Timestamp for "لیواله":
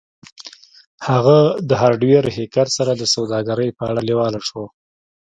4.09-4.39